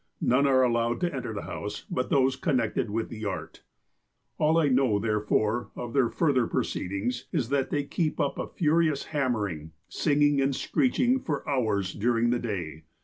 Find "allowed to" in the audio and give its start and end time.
0.63-1.13